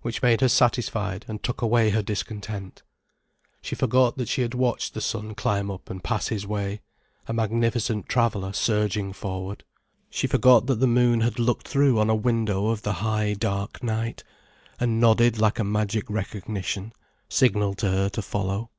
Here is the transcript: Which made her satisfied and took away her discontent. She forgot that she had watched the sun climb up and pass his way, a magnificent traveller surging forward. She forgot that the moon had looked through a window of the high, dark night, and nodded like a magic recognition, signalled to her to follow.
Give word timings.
Which 0.00 0.22
made 0.22 0.40
her 0.40 0.48
satisfied 0.48 1.26
and 1.28 1.42
took 1.42 1.60
away 1.60 1.90
her 1.90 2.00
discontent. 2.00 2.82
She 3.60 3.74
forgot 3.74 4.16
that 4.16 4.26
she 4.26 4.40
had 4.40 4.54
watched 4.54 4.94
the 4.94 5.02
sun 5.02 5.34
climb 5.34 5.70
up 5.70 5.90
and 5.90 6.02
pass 6.02 6.28
his 6.28 6.46
way, 6.46 6.80
a 7.28 7.34
magnificent 7.34 8.08
traveller 8.08 8.54
surging 8.54 9.12
forward. 9.12 9.64
She 10.08 10.26
forgot 10.26 10.64
that 10.68 10.80
the 10.80 10.86
moon 10.86 11.20
had 11.20 11.38
looked 11.38 11.68
through 11.68 12.00
a 12.00 12.14
window 12.14 12.68
of 12.68 12.80
the 12.84 12.94
high, 13.04 13.34
dark 13.34 13.82
night, 13.82 14.24
and 14.80 14.98
nodded 14.98 15.36
like 15.38 15.58
a 15.58 15.62
magic 15.62 16.08
recognition, 16.08 16.94
signalled 17.28 17.76
to 17.76 17.90
her 17.90 18.08
to 18.08 18.22
follow. 18.22 18.70